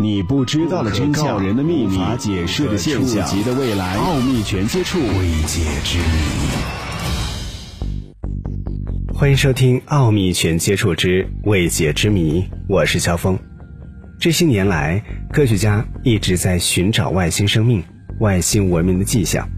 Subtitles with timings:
[0.00, 6.04] 你不知道的真相，人的秘密，无法解释的现象，级的未来，奥秘全接触，未解之谜。
[9.14, 13.38] 欢迎收听《奥秘全接触之未解之谜》，我是肖峰。
[14.18, 15.00] 这些年来，
[15.32, 17.80] 科学家一直在寻找外星生命、
[18.18, 19.48] 外星文明的迹象。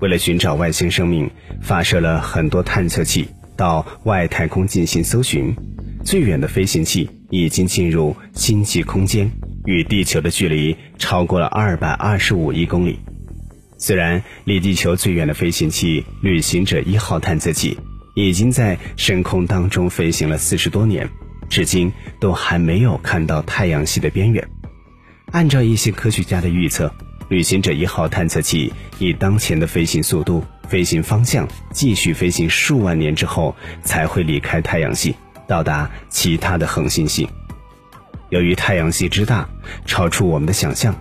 [0.00, 1.30] 为了寻找外星生命，
[1.60, 3.28] 发射了很多探测器
[3.58, 5.54] 到外太空进行搜寻。
[6.02, 9.30] 最远的飞行器已经进入星际空间。
[9.64, 12.98] 与地球的距离超过了二百二十五亿公里。
[13.78, 17.76] 虽然离地球最远的飞行器“旅行者一号”探测器
[18.14, 21.08] 已经在深空当中飞行了四十多年，
[21.48, 24.48] 至今都还没有看到太阳系的边缘。
[25.32, 26.94] 按照一些科学家的预测
[27.28, 35.16] ，“旅行者一号”探测器以当前的飞行速度、飞行方向继续飞行数万年之后，才会离开太阳系，
[35.48, 37.28] 到达其他的恒星系。
[38.32, 39.46] 由于太阳系之大，
[39.84, 40.96] 超出我们的想象，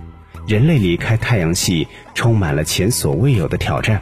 [0.45, 4.01] 人类离开太阳系充满了前所未有的挑战，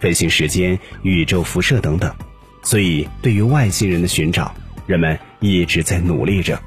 [0.00, 2.12] 飞行时间、宇宙辐射等等，
[2.64, 4.52] 所以对于外星人的寻找，
[4.86, 6.60] 人们一直在努力着。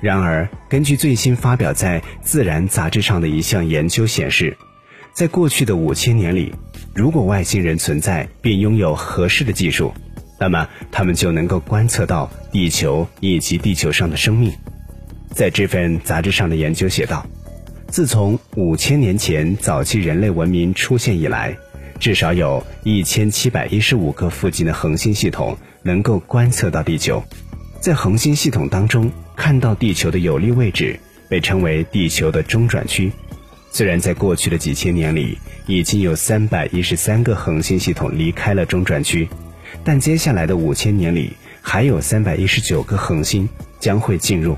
[0.00, 4.56] 然而，根据最新发表在《自然》杂志上的一项研究显示，
[5.12, 6.54] 在过去的五千年里，
[6.94, 9.92] 如果外星人存在并拥有合适的技术，
[10.40, 14.50] 那么他们就能够观测到地球以及地球上的生命。
[15.38, 17.24] 在这份杂志上的研究写道，
[17.86, 21.56] 自从五千年前早期人类文明出现以来，
[22.00, 27.22] 至少有一千七百一十五个附近的恒星系统能够观测到地球。
[27.78, 33.12] 在恒星系统当中看到地球的有利位置被称为地球的中转区。
[33.70, 39.28] 虽然在过去的几千年里已经有三百一十三个恒星系统离开了中转区，
[39.84, 44.56] 但接下来的五千年里还有三百一十九个恒星将会进入。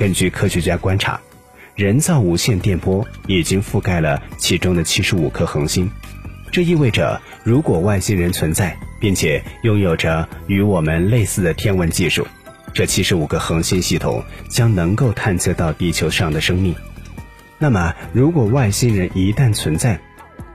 [0.00, 1.20] 根据科学家观察，
[1.74, 5.90] 人造无线电波已经覆盖了其中的七十五颗恒星。
[6.50, 12.26] 这意味着，如果外星人存在，并且拥有着与我们类似的天文技术，
[12.72, 16.74] 这七十五个恒星系统将能够探测到地球上的生命。
[17.58, 20.00] 那么，如果外星人一旦存在，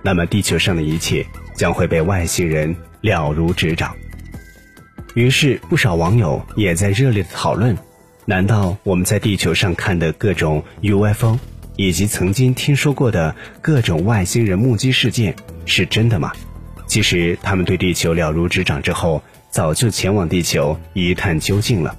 [0.01, 3.95] 那么地球上的一切将会被外星人了如指掌。
[5.13, 7.77] 于是，不少网友也在热烈的讨论。
[8.27, 11.37] 难道我们在地球上看的各种 UFO，
[11.75, 16.31] 以及曾经听说过的各种外星人目击事件是真的吗？
[16.87, 19.21] 其实他们对地球了如指掌之后，
[19.51, 21.95] 早就前往地球一探究竟了。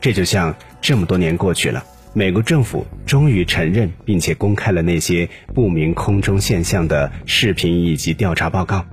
[0.00, 1.84] 这就像这么多年过去了，
[2.14, 8.86] 美国政府终于承认并且公开了那些不明空中现象的视频以及调查报告。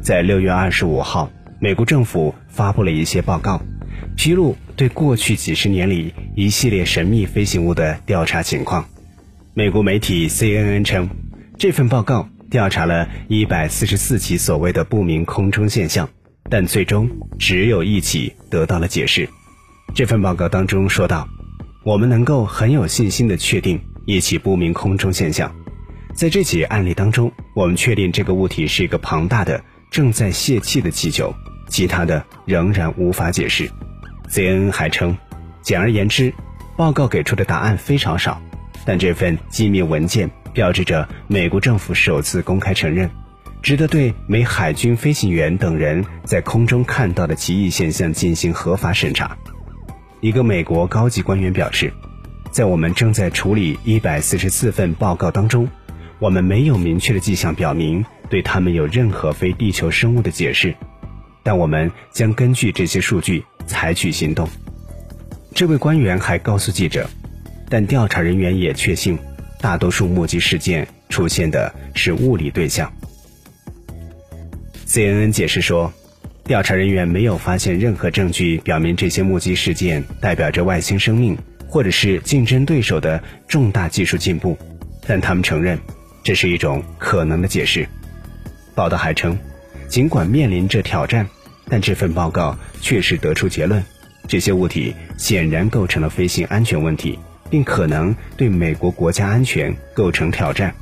[0.00, 1.30] 在六月二十五号，
[1.60, 3.60] 美国政府发布了一些报告。
[4.14, 8.86] 披露对过去几十年里一系列神秘飞行物的调查情况。
[9.54, 11.10] 美国媒体 CNN 称，
[11.58, 16.08] 这份报告调查了一百四十四起所谓的不明空中现象，
[16.48, 19.28] 但最终只有一起得到了解释。
[19.94, 21.28] 这份报告当中说道
[21.84, 25.54] ：“我们能够很有信心地确定一起不明空中现象。
[26.14, 31.34] 在这起案例当中，我们确定这个物体是一个庞大的正在泄气的气球，
[31.68, 33.70] 其他的仍然无法解释。”
[34.32, 35.14] CNN 还称，
[35.60, 36.32] 简而言之，
[36.74, 38.40] 报告给出的答案非常少，
[38.86, 43.10] 但这份机密文件标志着美国政府首次公开承认，
[43.60, 49.36] 值得对美海军飞行员等人在空中看到的奇异现象进行合法审查。
[50.22, 51.92] 一个美国高级官员表示，
[52.50, 55.68] 在我们正在处理一百四十四份报告当中，
[56.18, 60.74] 我们没有明确的迹象表明对他们有任何非地球生物的解释，
[61.42, 63.44] 但我们将根据这些数据。
[63.66, 64.48] 采取行动。
[65.54, 67.08] 这位官员还告诉记者，
[67.68, 69.18] 但调查人员也确信，
[69.60, 72.90] 大多数目击事件出现的是物理对象。
[74.86, 75.92] CNN 解释说，
[76.44, 81.36] 调查人员没有发现任何证据表明这些目击事件代表着外星生命
[81.68, 84.58] 或者是竞争对手的重大技术进步，
[85.06, 85.78] 但他们承认
[86.22, 87.88] 这是一种可能的解释。
[88.74, 89.38] 报道还称，
[89.88, 91.28] 尽管面临着挑战。
[91.68, 93.82] 但这份报告确实得出结论，
[94.28, 97.18] 这些物体显然构成了飞行安全问题，
[97.50, 100.74] 并可能对美国国家安全构成挑战。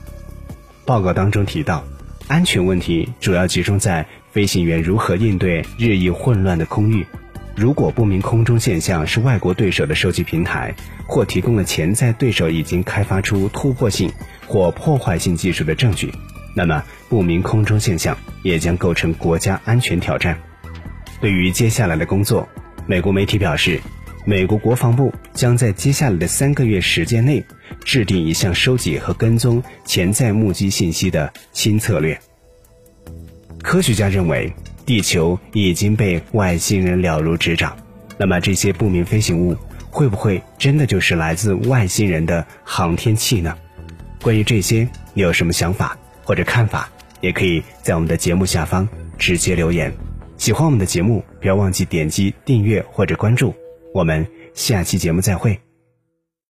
[0.84, 1.84] 报告当中提到，
[2.26, 7.06] 安全问题主要集中在飞行员如何应对日益混乱的空域。
[7.56, 10.74] 如果不明空中现象是外国对手的收集平台，
[11.06, 14.10] 或提供了潜在对手已经开发出突破性
[14.46, 16.12] 或破坏性技术的证据，
[16.54, 20.38] 那么不明空中现象也将构成国家安全挑战。
[21.20, 22.48] 对于接下来的工作，
[22.86, 23.80] 美国媒体表示，
[24.24, 27.44] 美国国防部将在接下来的三个月时间内
[27.84, 32.18] 制定一项收集和跟踪潜在目击信息的新策略。
[33.62, 34.50] 科学家认为，
[34.86, 37.76] 地球已经被外星人了如指掌。
[38.16, 39.54] 那么，这些不明飞行物
[39.90, 43.56] 会不会真的就是来自外星人的航天器呢？
[44.22, 46.88] 关于这些，你有什么想法或者看法？
[47.20, 48.88] 也可以在我们的节目下方
[49.18, 49.92] 直接留言。
[50.40, 53.54] 喜欢我们的节目，不要忘记点击订阅或者关注。
[53.92, 55.60] 我们下期节目再会。